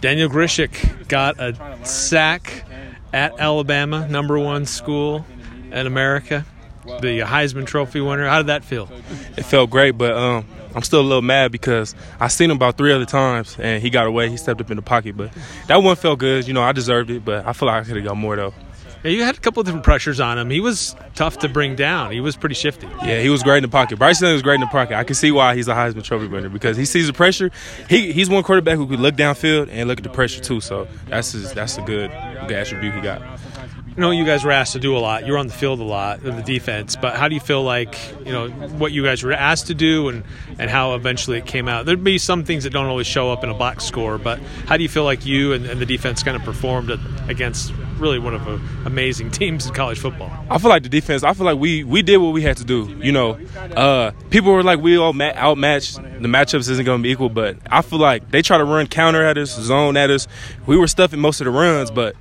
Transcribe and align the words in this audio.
Daniel 0.00 0.28
Grzesiak 0.28 1.08
got 1.08 1.38
a 1.38 1.56
sack 1.84 2.64
at 3.12 3.38
Alabama, 3.38 4.06
number 4.08 4.38
one 4.38 4.66
school 4.66 5.24
in 5.72 5.86
America, 5.86 6.44
the 6.84 7.20
Heisman 7.20 7.66
Trophy 7.66 8.00
winner. 8.00 8.26
How 8.26 8.38
did 8.38 8.46
that 8.48 8.64
feel? 8.64 8.88
It 9.36 9.44
felt 9.44 9.70
great, 9.70 9.92
but 9.92 10.12
um, 10.12 10.46
I'm 10.74 10.82
still 10.82 11.00
a 11.00 11.02
little 11.02 11.22
mad 11.22 11.52
because 11.52 11.94
I 12.18 12.28
seen 12.28 12.50
him 12.50 12.56
about 12.56 12.76
three 12.76 12.92
other 12.92 13.06
times 13.06 13.56
and 13.58 13.82
he 13.82 13.90
got 13.90 14.06
away. 14.06 14.28
He 14.30 14.36
stepped 14.36 14.60
up 14.60 14.70
in 14.70 14.76
the 14.76 14.82
pocket, 14.82 15.16
but 15.16 15.32
that 15.66 15.82
one 15.82 15.96
felt 15.96 16.18
good. 16.18 16.46
You 16.46 16.54
know, 16.54 16.62
I 16.62 16.72
deserved 16.72 17.10
it, 17.10 17.24
but 17.24 17.46
I 17.46 17.52
feel 17.52 17.66
like 17.66 17.82
I 17.82 17.86
could 17.86 17.96
have 17.96 18.04
got 18.04 18.16
more 18.16 18.36
though. 18.36 18.54
Yeah, 19.02 19.10
you 19.12 19.24
had 19.24 19.36
a 19.36 19.40
couple 19.40 19.60
of 19.60 19.66
different 19.66 19.84
pressures 19.84 20.20
on 20.20 20.38
him. 20.38 20.50
He 20.50 20.60
was 20.60 20.94
tough 21.14 21.38
to 21.38 21.48
bring 21.48 21.74
down. 21.74 22.12
He 22.12 22.20
was 22.20 22.36
pretty 22.36 22.54
shifty. 22.54 22.86
Yeah, 23.02 23.20
he 23.20 23.30
was 23.30 23.42
great 23.42 23.58
in 23.58 23.62
the 23.62 23.68
pocket. 23.68 23.98
Bryce 23.98 24.20
Young 24.20 24.32
was 24.34 24.42
great 24.42 24.56
in 24.56 24.60
the 24.60 24.66
pocket. 24.66 24.96
I 24.96 25.04
can 25.04 25.14
see 25.14 25.30
why 25.30 25.54
he's 25.54 25.68
a 25.68 25.74
Heisman 25.74 26.04
Trophy 26.04 26.26
winner 26.26 26.50
because 26.50 26.76
he 26.76 26.84
sees 26.84 27.06
the 27.06 27.12
pressure. 27.12 27.50
He 27.88 28.12
he's 28.12 28.28
one 28.28 28.42
quarterback 28.42 28.76
who 28.76 28.86
could 28.86 29.00
look 29.00 29.14
downfield 29.14 29.68
and 29.70 29.88
look 29.88 29.98
at 29.98 30.04
the 30.04 30.10
pressure 30.10 30.40
too. 30.40 30.60
So 30.60 30.86
that's 31.06 31.32
his, 31.32 31.52
that's 31.54 31.78
a 31.78 31.82
good, 31.82 32.10
good 32.46 32.52
attribute 32.52 32.94
he 32.94 33.00
got. 33.00 33.22
I 33.22 34.00
know 34.00 34.12
you 34.12 34.24
guys 34.24 34.44
were 34.44 34.52
asked 34.52 34.74
to 34.74 34.78
do 34.78 34.96
a 34.96 35.00
lot. 35.00 35.26
You 35.26 35.32
were 35.32 35.38
on 35.38 35.48
the 35.48 35.52
field 35.52 35.80
a 35.80 35.84
lot 35.84 36.22
in 36.22 36.36
the 36.36 36.42
defense, 36.42 36.94
but 36.94 37.16
how 37.16 37.26
do 37.26 37.34
you 37.34 37.40
feel 37.40 37.62
like 37.62 37.96
you 38.24 38.32
know 38.32 38.48
what 38.50 38.92
you 38.92 39.02
guys 39.02 39.22
were 39.22 39.32
asked 39.32 39.66
to 39.66 39.74
do 39.74 40.08
and 40.08 40.24
and 40.58 40.70
how 40.70 40.94
eventually 40.94 41.38
it 41.38 41.46
came 41.46 41.68
out? 41.68 41.86
There'd 41.86 42.04
be 42.04 42.18
some 42.18 42.44
things 42.44 42.64
that 42.64 42.70
don't 42.70 42.86
always 42.86 43.06
show 43.06 43.32
up 43.32 43.44
in 43.44 43.50
a 43.50 43.54
box 43.54 43.84
score, 43.84 44.18
but 44.18 44.38
how 44.66 44.76
do 44.76 44.82
you 44.82 44.88
feel 44.88 45.04
like 45.04 45.26
you 45.26 45.54
and, 45.54 45.66
and 45.66 45.80
the 45.80 45.86
defense 45.86 46.22
kind 46.22 46.36
of 46.36 46.42
performed 46.44 46.90
against 47.28 47.72
really 48.00 48.18
one 48.18 48.34
of 48.34 48.44
the 48.44 48.60
amazing 48.86 49.30
teams 49.40 49.66
in 49.66 49.74
college 49.74 49.98
football? 49.98 50.30
I 50.48 50.58
feel 50.58 50.70
like 50.70 50.82
the 50.82 50.88
defense. 50.88 51.22
I 51.22 51.32
feel 51.34 51.46
like 51.46 51.58
we 51.58 51.84
we 51.84 52.02
did 52.02 52.16
what 52.16 52.32
we 52.32 52.42
had 52.42 52.56
to 52.56 52.64
do. 52.64 52.96
You 53.02 53.12
know, 53.12 53.38
uh, 53.76 54.12
people 54.30 54.52
were 54.52 54.62
like 54.62 54.80
we 54.80 54.96
all 54.96 55.12
ma- 55.12 55.32
outmatched. 55.36 55.96
The 55.96 56.28
matchups 56.28 56.68
isn't 56.70 56.84
going 56.84 57.00
to 57.00 57.02
be 57.02 57.10
equal, 57.10 57.28
but 57.28 57.56
I 57.70 57.82
feel 57.82 57.98
like 57.98 58.30
they 58.30 58.42
try 58.42 58.58
to 58.58 58.64
run 58.64 58.86
counter 58.86 59.24
at 59.24 59.38
us, 59.38 59.54
zone 59.54 59.96
at 59.96 60.10
us. 60.10 60.26
We 60.66 60.76
were 60.76 60.88
stuffing 60.88 61.20
most 61.20 61.40
of 61.40 61.44
the 61.46 61.50
runs, 61.50 61.90
but 61.90 62.14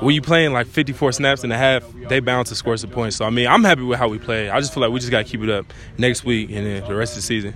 when 0.00 0.14
you 0.14 0.22
playing 0.22 0.52
like 0.52 0.66
54 0.66 1.12
snaps 1.12 1.44
and 1.44 1.52
a 1.52 1.56
half, 1.58 1.84
they 2.08 2.20
bound 2.20 2.46
to 2.48 2.54
score 2.54 2.76
some 2.76 2.90
points. 2.90 3.16
So 3.16 3.24
I 3.24 3.30
mean, 3.30 3.46
I'm 3.46 3.64
happy 3.64 3.82
with 3.82 3.98
how 3.98 4.08
we 4.08 4.18
play. 4.18 4.50
I 4.50 4.60
just 4.60 4.74
feel 4.74 4.82
like 4.82 4.92
we 4.92 5.00
just 5.00 5.10
got 5.10 5.24
to 5.24 5.30
keep 5.30 5.42
it 5.42 5.50
up 5.50 5.66
next 5.98 6.24
week 6.24 6.50
and 6.50 6.66
then 6.66 6.84
the 6.88 6.94
rest 6.94 7.12
of 7.12 7.16
the 7.16 7.22
season. 7.22 7.54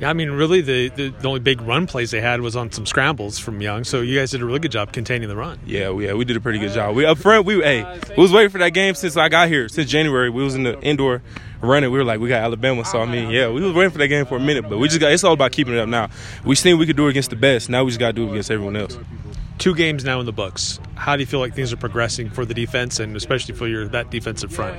Yeah, 0.00 0.08
I 0.08 0.14
mean, 0.14 0.30
really, 0.30 0.62
the, 0.62 0.88
the, 0.88 1.08
the 1.10 1.28
only 1.28 1.40
big 1.40 1.60
run 1.60 1.86
plays 1.86 2.10
they 2.10 2.22
had 2.22 2.40
was 2.40 2.56
on 2.56 2.72
some 2.72 2.86
scrambles 2.86 3.38
from 3.38 3.60
Young. 3.60 3.84
So 3.84 4.00
you 4.00 4.18
guys 4.18 4.30
did 4.30 4.40
a 4.40 4.46
really 4.46 4.58
good 4.58 4.72
job 4.72 4.94
containing 4.94 5.28
the 5.28 5.36
run. 5.36 5.60
Yeah, 5.66 5.90
we, 5.90 6.06
yeah, 6.06 6.14
we 6.14 6.24
did 6.24 6.38
a 6.38 6.40
pretty 6.40 6.58
good 6.58 6.72
job. 6.72 6.96
We 6.96 7.04
up 7.04 7.18
front, 7.18 7.44
we 7.44 7.60
hey, 7.60 7.84
we 8.16 8.22
was 8.22 8.32
waiting 8.32 8.48
for 8.48 8.56
that 8.58 8.70
game 8.70 8.94
since 8.94 9.18
I 9.18 9.28
got 9.28 9.48
here. 9.48 9.68
Since 9.68 9.90
January, 9.90 10.30
we 10.30 10.42
was 10.42 10.54
in 10.54 10.62
the 10.62 10.80
indoor 10.80 11.20
running. 11.60 11.90
We 11.90 11.98
were 11.98 12.04
like, 12.04 12.18
we 12.18 12.30
got 12.30 12.40
Alabama. 12.40 12.82
So 12.86 13.02
I 13.02 13.04
mean, 13.04 13.28
yeah, 13.28 13.50
we 13.50 13.60
was 13.60 13.74
waiting 13.74 13.90
for 13.90 13.98
that 13.98 14.08
game 14.08 14.24
for 14.24 14.38
a 14.38 14.40
minute, 14.40 14.70
but 14.70 14.78
we 14.78 14.88
just 14.88 15.00
got. 15.00 15.12
It's 15.12 15.22
all 15.22 15.34
about 15.34 15.52
keeping 15.52 15.74
it 15.74 15.78
up 15.78 15.88
now. 15.88 16.08
We 16.46 16.54
seen 16.54 16.78
we 16.78 16.86
could 16.86 16.96
do 16.96 17.06
it 17.06 17.10
against 17.10 17.28
the 17.28 17.36
best. 17.36 17.68
Now 17.68 17.84
we 17.84 17.90
just 17.90 18.00
got 18.00 18.08
to 18.08 18.12
do 18.14 18.26
it 18.26 18.30
against 18.30 18.50
everyone 18.50 18.76
else 18.76 18.96
two 19.60 19.74
games 19.74 20.04
now 20.04 20.18
in 20.18 20.26
the 20.26 20.32
books. 20.32 20.80
How 20.96 21.14
do 21.14 21.20
you 21.20 21.26
feel 21.26 21.38
like 21.38 21.54
things 21.54 21.72
are 21.72 21.76
progressing 21.76 22.30
for 22.30 22.44
the 22.44 22.54
defense 22.54 22.98
and 22.98 23.14
especially 23.14 23.54
for 23.54 23.68
your 23.68 23.86
that 23.88 24.10
defensive 24.10 24.52
front? 24.52 24.76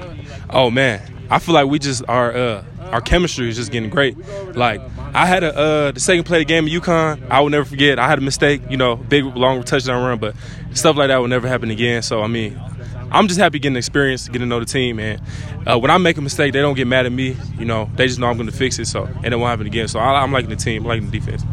Oh 0.49 0.69
man, 0.69 1.01
I 1.29 1.39
feel 1.39 1.55
like 1.55 1.67
we 1.67 1.79
just 1.79 2.03
our 2.09 2.35
uh, 2.35 2.65
our 2.91 2.99
chemistry 2.99 3.47
is 3.47 3.55
just 3.55 3.71
getting 3.71 3.89
great. 3.89 4.17
Like 4.55 4.81
I 5.13 5.25
had 5.25 5.43
a 5.43 5.55
uh, 5.55 5.91
the 5.91 5.99
second 5.99 6.25
play 6.25 6.39
of 6.39 6.41
the 6.41 6.45
game 6.45 6.65
of 6.65 6.71
UConn. 6.71 7.29
I 7.29 7.39
will 7.39 7.49
never 7.49 7.63
forget. 7.65 7.99
I 7.99 8.09
had 8.09 8.17
a 8.17 8.21
mistake, 8.21 8.61
you 8.69 8.77
know, 8.77 8.95
big 8.95 9.23
long 9.23 9.63
touchdown 9.63 10.03
run, 10.03 10.19
but 10.19 10.35
stuff 10.73 10.97
like 10.97 11.07
that 11.07 11.17
will 11.17 11.27
never 11.27 11.47
happen 11.47 11.69
again. 11.69 12.01
So 12.01 12.21
I 12.21 12.27
mean, 12.27 12.59
I'm 13.11 13.27
just 13.27 13.39
happy 13.39 13.59
getting 13.59 13.75
experience, 13.75 14.27
getting 14.27 14.41
to 14.41 14.45
know 14.45 14.59
the 14.59 14.65
team, 14.65 14.99
and 14.99 15.21
uh, 15.67 15.77
when 15.77 15.91
I 15.91 15.97
make 15.97 16.17
a 16.17 16.21
mistake, 16.21 16.53
they 16.53 16.61
don't 16.61 16.75
get 16.75 16.87
mad 16.87 17.05
at 17.05 17.11
me. 17.11 17.35
You 17.57 17.65
know, 17.65 17.89
they 17.95 18.07
just 18.07 18.19
know 18.19 18.27
I'm 18.27 18.37
going 18.37 18.49
to 18.49 18.55
fix 18.55 18.79
it, 18.79 18.85
so 18.87 19.03
and 19.03 19.33
it 19.33 19.37
won't 19.37 19.49
happen 19.49 19.67
again. 19.67 19.87
So 19.87 19.99
I, 19.99 20.23
am 20.23 20.31
liking 20.31 20.49
the 20.49 20.55
team, 20.55 20.83
I'm 20.83 20.87
liking 20.87 21.09
the 21.09 21.19
defense. 21.19 21.43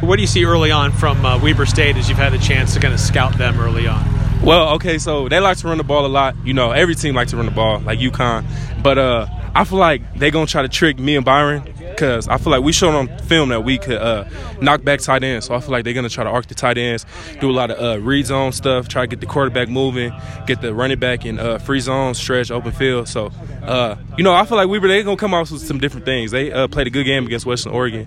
What 0.00 0.16
do 0.16 0.22
you 0.22 0.28
see 0.28 0.44
early 0.44 0.70
on 0.70 0.92
from 0.92 1.24
uh, 1.24 1.40
Weber 1.40 1.66
State 1.66 1.96
as 1.96 2.08
you've 2.08 2.18
had 2.18 2.34
a 2.34 2.38
chance 2.38 2.74
to 2.74 2.80
kind 2.80 2.94
of 2.94 3.00
scout 3.00 3.36
them 3.36 3.58
early 3.58 3.88
on? 3.88 4.06
Well, 4.42 4.74
okay, 4.74 4.98
so 4.98 5.28
they 5.28 5.40
like 5.40 5.56
to 5.58 5.68
run 5.68 5.78
the 5.78 5.84
ball 5.84 6.06
a 6.06 6.08
lot. 6.08 6.36
You 6.44 6.54
know, 6.54 6.70
every 6.70 6.94
team 6.94 7.14
likes 7.14 7.32
to 7.32 7.36
run 7.36 7.46
the 7.46 7.52
ball, 7.52 7.80
like 7.80 7.98
UConn. 7.98 8.44
But 8.82 8.98
uh, 8.98 9.26
I 9.54 9.64
feel 9.64 9.78
like 9.78 10.02
they're 10.14 10.30
gonna 10.30 10.46
try 10.46 10.62
to 10.62 10.68
trick 10.68 10.98
me 10.98 11.16
and 11.16 11.24
Byron 11.24 11.64
because 11.98 12.28
I 12.28 12.38
feel 12.38 12.52
like 12.52 12.62
we 12.62 12.70
showed 12.70 12.94
on 12.94 13.08
film 13.22 13.48
that 13.48 13.64
we 13.64 13.76
could 13.76 13.96
uh, 13.96 14.24
knock 14.60 14.84
back 14.84 15.00
tight 15.00 15.24
ends. 15.24 15.46
So 15.46 15.54
I 15.56 15.60
feel 15.60 15.72
like 15.72 15.82
they're 15.82 15.94
gonna 15.94 16.08
try 16.08 16.22
to 16.22 16.30
arc 16.30 16.46
the 16.46 16.54
tight 16.54 16.78
ends, 16.78 17.04
do 17.40 17.50
a 17.50 17.52
lot 17.52 17.72
of 17.72 17.80
uh, 17.80 18.00
read 18.00 18.26
zone 18.26 18.52
stuff, 18.52 18.86
try 18.86 19.02
to 19.02 19.08
get 19.08 19.18
the 19.18 19.26
quarterback 19.26 19.68
moving, 19.68 20.12
get 20.46 20.60
the 20.60 20.72
running 20.72 21.00
back 21.00 21.26
in 21.26 21.40
uh, 21.40 21.58
free 21.58 21.80
zone, 21.80 22.14
stretch, 22.14 22.52
open 22.52 22.70
field. 22.70 23.08
So 23.08 23.32
uh, 23.64 23.96
you 24.16 24.22
know, 24.22 24.32
I 24.32 24.44
feel 24.44 24.56
like 24.56 24.68
Weber 24.68 24.86
they're 24.86 25.02
gonna 25.02 25.16
come 25.16 25.34
out 25.34 25.50
with 25.50 25.66
some 25.66 25.78
different 25.78 26.06
things. 26.06 26.30
They 26.30 26.52
uh, 26.52 26.68
played 26.68 26.86
a 26.86 26.90
good 26.90 27.04
game 27.04 27.26
against 27.26 27.46
Western 27.46 27.72
Oregon, 27.72 28.06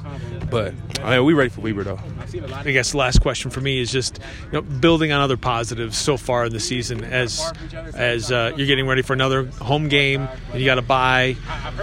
but 0.50 0.73
I 1.03 1.18
mean, 1.18 1.25
we 1.25 1.34
ready 1.34 1.50
for 1.50 1.59
Weber 1.59 1.84
though. 1.84 2.00
I 2.53 2.72
guess 2.72 2.91
the 2.91 2.97
last 2.97 3.19
question 3.19 3.52
for 3.52 3.59
me 3.59 3.81
is 3.81 3.91
just 3.91 4.19
you 4.46 4.53
know, 4.53 4.62
building 4.62 5.12
on 5.12 5.19
other 5.19 5.35
positives 5.35 5.97
so 5.97 6.16
far 6.16 6.46
in 6.46 6.53
the 6.53 6.62
season 6.62 7.03
as 7.03 7.52
as 7.94 8.31
uh, 8.31 8.53
you're 8.56 8.68
getting 8.68 8.88
ready 8.88 9.02
for 9.02 9.12
another 9.12 9.46
home 9.46 9.90
game 9.90 10.29
and 10.52 10.59
you 10.62 10.66
got 10.66 10.75
to 10.75 10.81
bye, 10.81 11.35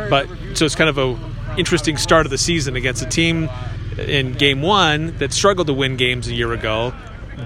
but 0.09 0.27
so 0.55 0.65
it's 0.65 0.75
kind 0.75 0.89
of 0.89 0.97
a 0.97 1.38
interesting 1.59 1.97
start 1.97 2.25
of 2.25 2.31
the 2.31 2.39
season 2.39 2.77
against 2.77 3.03
a 3.03 3.07
team 3.07 3.51
in 3.99 4.33
game 4.33 4.63
one 4.63 5.17
that 5.19 5.33
struggled 5.33 5.67
to 5.67 5.75
win 5.75 5.97
games 5.97 6.29
a 6.29 6.35
year 6.35 6.53
ago 6.53 6.95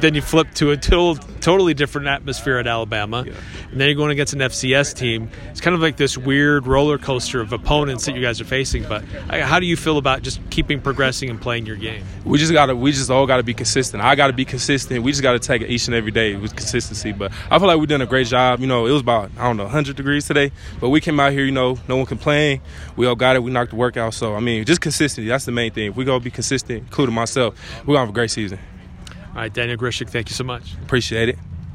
then 0.00 0.14
you 0.14 0.22
flip 0.22 0.52
to 0.54 0.70
a 0.70 0.76
total, 0.76 1.16
totally 1.40 1.74
different 1.74 2.06
atmosphere 2.06 2.58
at 2.58 2.66
Alabama, 2.66 3.24
yeah. 3.26 3.34
and 3.70 3.80
then 3.80 3.88
you're 3.88 3.96
going 3.96 4.10
against 4.10 4.32
an 4.32 4.40
FCS 4.40 4.94
team. 4.94 5.30
It's 5.50 5.60
kind 5.60 5.74
of 5.74 5.80
like 5.80 5.96
this 5.96 6.16
weird 6.16 6.66
roller 6.66 6.98
coaster 6.98 7.40
of 7.40 7.52
opponents 7.52 8.06
that 8.06 8.14
you 8.14 8.22
guys 8.22 8.40
are 8.40 8.44
facing. 8.44 8.84
But 8.84 9.04
uh, 9.28 9.42
how 9.42 9.60
do 9.60 9.66
you 9.66 9.76
feel 9.76 9.98
about 9.98 10.22
just 10.22 10.40
keeping 10.50 10.80
progressing 10.80 11.30
and 11.30 11.40
playing 11.40 11.66
your 11.66 11.76
game? 11.76 12.04
We 12.24 12.38
just 12.38 12.52
gotta, 12.52 12.74
we 12.74 12.92
just 12.92 13.10
all 13.10 13.26
gotta 13.26 13.42
be 13.42 13.54
consistent. 13.54 14.02
I 14.02 14.14
gotta 14.14 14.32
be 14.32 14.44
consistent. 14.44 15.02
We 15.02 15.12
just 15.12 15.22
gotta 15.22 15.38
take 15.38 15.62
it 15.62 15.70
each 15.70 15.86
and 15.86 15.94
every 15.94 16.12
day 16.12 16.36
with 16.36 16.54
consistency. 16.56 17.12
But 17.12 17.32
I 17.50 17.58
feel 17.58 17.68
like 17.68 17.78
we've 17.78 17.88
done 17.88 18.02
a 18.02 18.06
great 18.06 18.26
job. 18.26 18.60
You 18.60 18.66
know, 18.66 18.86
it 18.86 18.92
was 18.92 19.02
about 19.02 19.30
I 19.36 19.44
don't 19.44 19.56
know 19.56 19.64
100 19.64 19.96
degrees 19.96 20.26
today, 20.26 20.52
but 20.80 20.90
we 20.90 21.00
came 21.00 21.18
out 21.20 21.32
here. 21.32 21.44
You 21.44 21.52
know, 21.52 21.78
no 21.88 21.96
one 21.96 22.06
complained. 22.06 22.60
We 22.96 23.06
all 23.06 23.16
got 23.16 23.36
it. 23.36 23.42
We 23.42 23.50
knocked 23.50 23.70
the 23.70 23.76
workout. 23.76 24.14
So 24.14 24.34
I 24.34 24.40
mean, 24.40 24.64
just 24.64 24.80
consistency. 24.80 25.28
That's 25.28 25.44
the 25.44 25.52
main 25.52 25.72
thing. 25.72 25.90
If 25.90 25.96
we 25.96 26.04
gonna 26.04 26.20
be 26.20 26.30
consistent, 26.30 26.84
including 26.84 27.14
myself, 27.14 27.54
we're 27.80 27.94
gonna 27.94 28.00
have 28.00 28.10
a 28.10 28.12
great 28.12 28.30
season. 28.30 28.58
All 29.34 29.38
right, 29.38 29.52
Daniel 29.52 29.78
Grzesiak, 29.78 30.10
thank 30.10 30.28
you 30.28 30.34
so 30.34 30.44
much. 30.44 30.74
Appreciate 30.74 31.30
it. 31.30 31.38